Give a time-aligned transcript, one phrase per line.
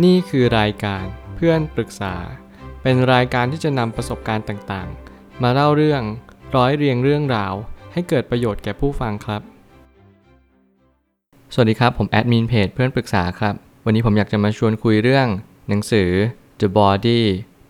[0.00, 1.04] นี่คือรายการ
[1.36, 2.14] เพื่อนปรึกษา
[2.82, 6.02] เป็นรายการที่จะนำประสบการณ์ต่างๆ มาเล่าเรื่อง
[6.56, 7.54] ร้อยเรียงเรื่องราว
[7.92, 9.42] ให้เกิดประโยชน์แก่ผู้ฟังครับ
[11.54, 15.26] สวัสดีครับ ผมแอดมินเพจเพื่อนปรึกษาครับ วันนี้ผมอยากจะมาชวนคุยเรื่อง
[15.68, 16.10] หนังสือ
[16.60, 17.22] The Body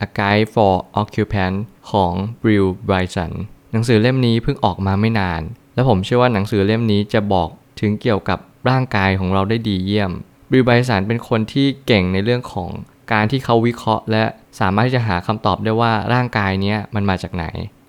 [0.04, 1.56] A Guide for Occupant
[1.90, 2.12] ของ
[2.42, 3.32] Bill Bryson
[3.72, 5.42] หนังสือเล่มนี้เพิ่งออกมาไม่นาน
[5.74, 7.48] และผมเชื่อว่าหนังสือเล่มนี้จะบอก
[7.80, 10.12] ถึงเกี่ยวกับร่างกายของเราได้ดีเยี่ยม
[10.52, 12.70] บิลไบสันเป็นคนที่เก่งในเรื่องของ
[13.12, 14.24] การที่เขาวิเคราะห์ และ
[14.60, 17.44] สามารถที่จะหาคำตอบได้ว่าร่างกายเนี้ยมันมาจากไหน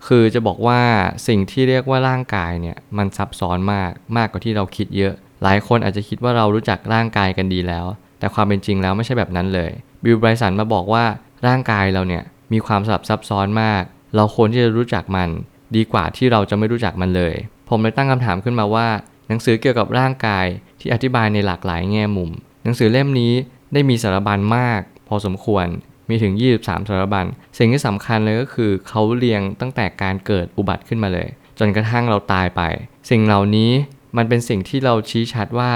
[0.06, 0.80] คือจะบอกว่า
[1.28, 7.86] สิ่งที่เรียกว่าร่างกายเนี่ยมันซับซ้อนมากมากกว่าที่เราคิดเยอะ หลายคนอาจจะคิดว่าเรารู้จักร่างกายกันดีแล้ว
[8.18, 9.70] แต่ความเป็นจริงแล้วไม่ใช่แบบนั้นเลย
[10.04, 11.04] บิลไบสันมาบอกว่า
[11.46, 12.22] ร่างกายเราเนี่ย
[12.52, 13.82] มีความสลับซับซ้อนมาก
[14.16, 15.28] เราควรที่จะรู้จักมัน
[15.76, 17.34] ดีกว่าที่เราจะไม่รู้จักมันเลย
[17.68, 18.86] ผมเลยตั้งคำถามขึ้นมาว่า
[19.28, 20.46] หนังสือเกี่ยวกับร่างกาย
[20.80, 22.30] ที่อธิบายในหลากหลายแง่มุม
[22.64, 23.32] หนังสือเล่มนี้
[23.72, 25.66] ได้มีสารบัญมาก พอสมควร
[26.08, 27.26] มีถึง 23 สารบัญ
[27.58, 32.62] สิ่งที่สำคัญเลยก็คือเขาเรียงตั้งแต่การเกิดอุบัติขึ้นมาเลย จนกระทั่งเราตายไป
[33.10, 33.70] สิ่งเหล่านี้
[34.16, 35.72] มันเป็นสิ่งที่เราชี้ชัดว่า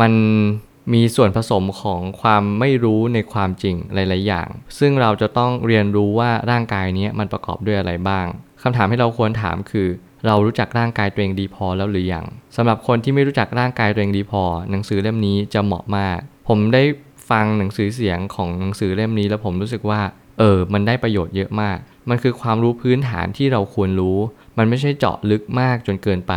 [0.00, 0.12] มัน
[0.94, 8.26] มีส่วนผสมของความไม่รู้ในความจริงหลาย ๆ อย่าง ซึ่งเราจะต้องเรียนรู้ว่าร่างกายนี้มันประกอบด้วยอะไรบ้าง
[8.62, 9.88] คำถามที่เราควรถามคือ
[10.26, 12.24] เรารู้จักร่างกายตัวเองดีพอแล้วหรือยัง
[12.56, 16.82] สำหรับคนที่ไม่รู้จักร่างกายตัวเองดีพอ หนังสือเล่มนี้จะเหมาะมาก ผมได้
[17.30, 20.00] ฟังหนังสือเสียงของหนังสือเล่มนี้ แล้วผมรู้สึกว่า
[20.38, 24.18] เออ มันได้ประโยชน์เยอะมาก มันคือความรู้พื้นฐานที่เราควรรู้
[24.58, 26.34] มันไม่ใช่เจาะลึกมากจนเกินไป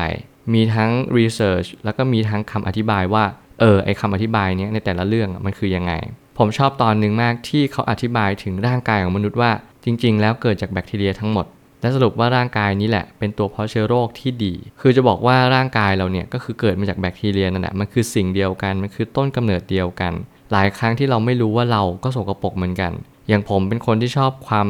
[0.53, 3.23] มีทั้ง research แล้วก็มีทั้งคำอธิบายว่า
[3.59, 5.93] เออ ไอคำอธิบายเนี้ยในแต่ละเรื่องมันคือยังไง
[6.37, 9.51] ผมชอบตอนหนึ่งมากที่เขาอธิบายถึงร่างกายของมนุษย์ว่า
[9.85, 11.45] จริง ๆ แล้วเกิดจากแบคทีเรียทั้งหมด
[11.81, 20.13] และสรุปว่าร่างกายนี้แหละเป็นตัวเพาะเชื้อโรคที่ดี คือจะบอกว่าร่างกายเราเนี่ยก็คือเกิดมาจากแบคทีเรียนั่นแหละมันคือสิ่งเดียวกัน มันคือต้นกำเนิดเดียวกัน
[20.51, 22.91] หลายครั้งที่เราไม่รู้ว่าเราก็สกปรกเหมือนกัน
[23.29, 24.67] อย่างผมเป็นคนที่ชอบความ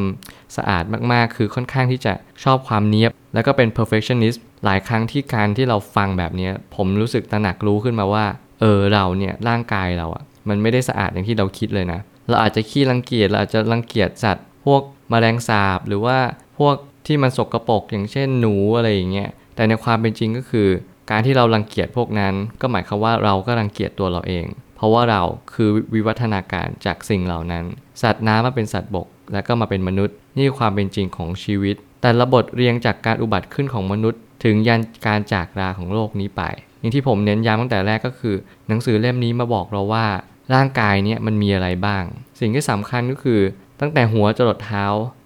[0.56, 2.12] สะอาดมากๆ คือค่อนข้างที่จะ
[2.44, 8.24] ชอบความเนียบ แล้วก็เป็น perfectionist หลายครั้งที่การที่เราฟังแบบนี้ผมรู้สึกตระหนักรู้ขึ้นมาว่า
[8.60, 16.18] เออเราเนี่ยร่างกายเราอะ่ะมันไม่ได้สะอาดอย่างที่เราคิดเลยนะ เราอาจจะขี้รังเกียจเราอาจจะรังเกียจสัตว์ พวกแมลงสาบหรือว่า
[16.58, 16.76] พวก
[17.06, 20.68] ที่มันสกรปรกอย่างเช่นหนูอะไรอย่างเงี้ยแต่ในความเป็นจริงก็คือ
[21.10, 24.46] การที่เรารังเกียจพวกนั้น ก็หมายความว่าเราก็รังเกียจตัวเราเอง
[24.76, 25.22] เพราะว่าเรา
[25.54, 27.64] คือวิวัฒนาการจากสิ่งเหล่านั้น
[28.02, 36.42] สัตว์น้ำมาเป็นสัตว์บก แล้วก็มาเป็นมนุษย์ นี่คือความเป็นจริงของชีวิต แต่ระบทเรียงจากการอุบัติขึ้นของมนุษย์ ถึงยันการจากราของโลกนี้ไป
[36.78, 38.34] อย่างที่ผมเน้นย้ำตั้งแต่แรกก็คือ
[38.68, 40.06] หนังสือเล่มนี้มาบอกเราว่า
[40.54, 42.02] ร่างกายเนี่ยมันมีอะไรบ้าง
[42.40, 43.40] สิ่งที่สำคัญก็คือ
[43.80, 44.84] ตั้งแต่หัวจรดเท้า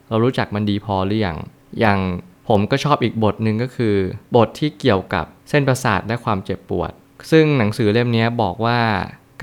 [0.09, 1.39] เรารู้จักมันดีพอหรือยัง
[1.81, 1.99] อย่าง
[2.49, 3.95] ผมก็ชอบอีกบทหนึ่งก็คือ
[4.37, 6.93] บทที่เกี่ยวกับเส้นประสาทและความเจ็บปวด
[7.31, 8.81] ซึ่งหนังสือเล่มนี้บอกว่า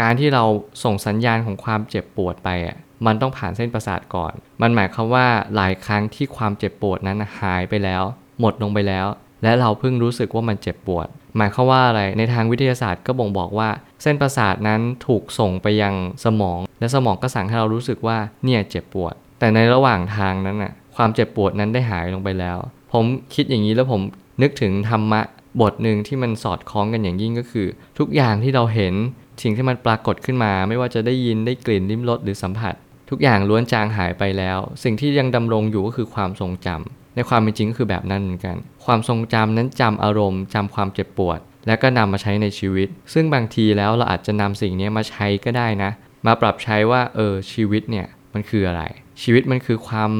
[0.02, 0.44] การที่เรา
[0.84, 8.04] ส่งสัญญาณของความเจ็บปวดไปอะมันต้องผ่านเส้นประสาทก่อน มันหมายความว่าหลายครั้งที่ความเจ็บปวดนั้นหายไปแล้ว
[8.40, 9.08] หมดลงไปแล้ว
[9.44, 11.08] และเราเพิ่งรู้สึกว่ามันเจ็บปวด
[11.38, 13.70] หมายความว่าอะไร ในทางวิทยาศาสตร์ก็บ่งบอกว่า
[14.02, 15.94] เส้นประสาทนั้นถูกส่งไปยัง
[16.26, 22.58] สมอง และสมองก็สั่งให้เรารู้สึกว่าเนี่ยเจ็บปวด แต่ในระหว่างทางนั้นน่ะ ความเจ็บปวดนั้นได้หายลงไปแล้ว
[22.94, 23.06] ผม
[23.36, 24.02] คิดอย่างนี้แล้วผม
[24.42, 25.22] นึกถึงธรรมะ
[25.62, 27.68] บทหนึ่งที่มันสอดคล้องกันอย่างยิ่งก็คือ
[28.00, 28.94] ทุกอย่างที่เราเห็น
[29.42, 32.76] สิ่งที่มันปรากฏขึ้นมา ไม่ว่าจะได้ยินได้กลิ่นลิ้มรสหรือสัมผัส
[33.10, 38.56] ทุกอย่างล้วนจางหายไปแล้ว สิ่งที่ยังดำรงอยู่ก็คือความทรงจำในความเป็นจริงก็คือแบบนั้นเหมือนกัน
[38.86, 45.92] ความทรงจำนั้นจำอารมณ์จำความเจ็บปวด แล้วก็นำมาใช้ในชีวิต ซึ่งบางทีแล้วเราอาจจะนำสิ่งนี้มาใช้ก็ได้นะ
[46.26, 48.84] มาปรับใช้ว่าเออชีวิตเนี่ยมันคืออะไร
[49.22, 50.12] ชีวิตมันคือความ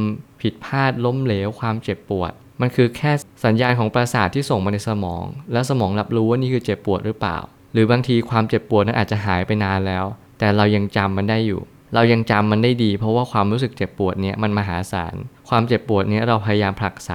[0.42, 2.32] ผิดพลาดล้มเหลวความเจ็บปวด
[2.62, 3.12] มันคือแค่
[3.46, 7.38] สัญญาณของประสาทที่ส่งมาในสมอง แล้วสมองรับรู้ว่านี่คือเจ็บปวดหรือเปล่า
[7.74, 10.06] หรือบางทีความเจ็บปวดนั้นอาจจะหายไปนานแล้ว
[10.40, 11.62] แต่เรายังจำมันได้อยู่
[11.96, 15.16] เรายังจำมันได้ดี เพราะว่าความรู้สึกเจ็บปวดเนี้ยมันมหาศาล
[15.50, 17.12] ความเจ็บปวดเนี้ยเราพยายามผลักไส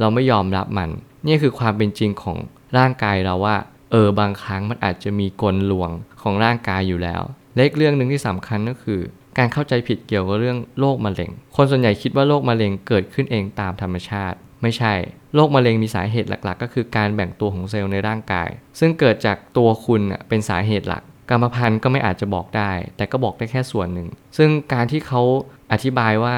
[0.00, 0.90] เราไม่ยอมรับมัน
[1.26, 2.38] นี่คือความเป็นจริงของ
[2.78, 3.56] ร่างกายเราว่า
[3.92, 5.90] เออบางครั้งมันอาจจะมีกลลวง
[6.22, 7.22] ของร่างกายอยู่แล้ว
[7.54, 9.00] และอีกเรื่องหนึ่งที่สำคัญก็คือ
[9.38, 14.94] การเข้าใจผิดเกี่ยวกับเรื่องโรคมะเร็ง คนส่วนใหญ่คิดว่าโรคมะเร็งเกิดขึ้นเองตามธรรมชาติ ไม่ใช่
[15.34, 18.48] โรคมะเร็งมีสาเหตุหลัก ๆ ก็คือการแบ่งตัวของเซลล์ในร่างกาย
[18.78, 25.22] ซึ่งเกิดจากตัวคุณเป็นสาเหตุหลัก กรรมพันธุ์ก็ไม่อาจจะบอกได้ แต่ก็บอกได้แค่ส่วนหนึ่ง ซึ่งการที่เขา
[25.72, 26.36] อธิบายว่า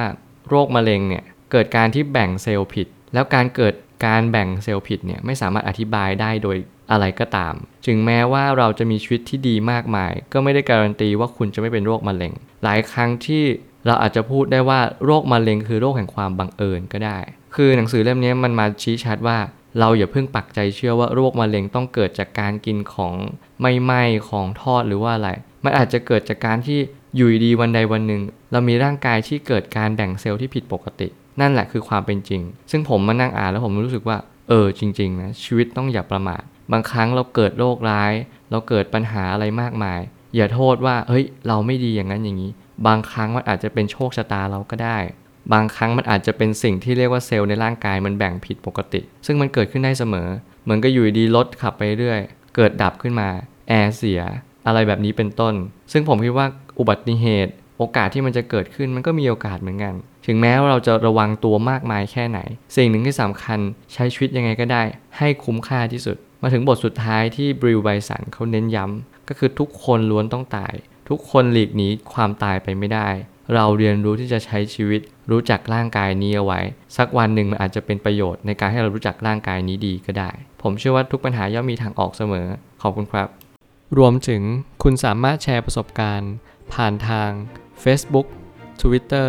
[0.48, 3.74] โรคมะเร็งเนี่ยเกิดการที่แบ่งเซลล์ผิด แล้วการเกิด
[4.06, 6.56] การแบ่งเซลล์ผิดเนี่ยไม่สามารถอธิบายได้โดย
[6.92, 7.54] อะไรก็ตาม
[7.86, 12.32] ถึงแม้ว่าเราจะมีชีวิตที่ดีมากมาย ก็ไม่ได้การันตีว่าคุณจะไม่เป็นโรคมะเร็ง
[12.64, 13.44] หลายครั้งที่
[13.86, 17.18] เราอาจจะพูดได้ว่าโรคมะเร็งคือโรคแห่งความบังเอิญก็ได้
[17.54, 19.38] คือหนังสือเล่มนี้มันมาชี้ชัดว่า
[19.78, 23.14] เราอย่าเพิ่งปักใจเชื่อว่าโรคมะเร็งต้องเกิดจากการกินของ
[23.60, 25.30] ไม่ไหม้ของทอดหรือว่าอะไร
[25.64, 26.78] มันอาจจะเกิดจากการที่
[27.16, 28.22] อยู่ดีวันใดวันหนึ่ง
[28.52, 31.08] เรามีร่างกายที่เกิดการแบ่งเซลล์ที่ผิดปกติ
[31.40, 38.12] นั่นแหละคือความเป็นจริง ซึ่งผมมานั่งอ่านแล้วผมรู้สึกว่า เออจริง ๆ นะ ชีวิตต้องอย่าประมาท บางครั้งเราเกิดโรคร้าย
[38.50, 40.00] เราเกิดปัญหาอะไรมากมาย
[40.36, 42.50] อย่าโทษว่าเฮ้ยเราไม่ดีอย่างนั้นอย่างนี้
[42.86, 44.98] บางครั้งมันอาจจะเป็นโชคชะตาเราก็ได้
[45.52, 50.28] บางครั้งมันอาจจะเป็นสิ่งที่เรียกว่าเซลล์ในร่างกายมันแบ่งผิดปกติ ซึ่งมันเกิดขึ้นได้เสมอ
[50.64, 52.20] เหมือนก็อยู่ดีรถขับไปเรื่อย
[52.56, 53.28] เกิดดับขึ้นมา
[53.68, 54.22] แอร์เสีย
[54.66, 55.54] อะไรแบบนี้เป็นต้น
[55.92, 56.46] ซึ่งผมคิดว่า
[56.78, 59.94] อุบัติเหตุ โอกาสที่มันจะเกิดขึ้นมันก็มีโอกาสเหมือนกัน
[60.32, 62.40] ถึงแม้ว่าเราจะระวังตัวมากมายแค่ไหน
[62.76, 63.58] สิ่งหนึ่งที่สำคัญ
[63.94, 64.82] ใช้ชีวิตยังไงก็ได้
[65.18, 70.74] ให้คุ้มค่าที่สุด มาถึงบทสุดท้ายที่บริวไบสันเขาเน้นย้ำก็คือทุกคนล้วนต้องตาย
[71.08, 73.08] ทุกคนหลีกหนีความตายไปไม่ได้
[73.54, 75.00] เราเรียนรู้ที่จะใช้ชีวิต
[75.30, 76.60] รู้จักร่างกายนี้เอาไว้
[76.96, 80.30] สักวันหนึ่งมันอาจจะเป็นประโยชน์ในการให้เรารู้จักร่างกายนี้ดีก็ได้
[80.62, 82.46] ผมเชื่อว่าทุกปัญหาย่อมมีทางออกเสมอ
[82.82, 83.28] ขอบคุณครับ
[83.98, 84.42] รวมถึง
[84.82, 86.32] คุณสามารถแชร์ประสบการณ์
[86.72, 87.30] ผ่านทาง
[87.84, 88.26] Facebook
[88.82, 89.28] Twitter